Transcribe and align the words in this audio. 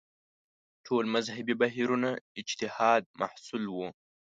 ټول 0.85 1.03
مذهبي 1.15 1.55
بهیرونه 1.61 2.09
اجتهاد 2.39 3.01
محصول 3.21 3.63
وو 3.69 3.87